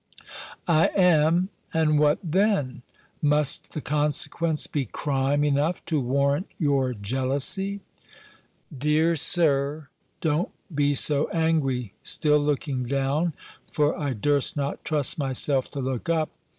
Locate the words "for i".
13.69-14.13